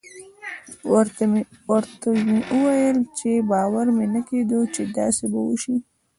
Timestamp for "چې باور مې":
3.17-4.05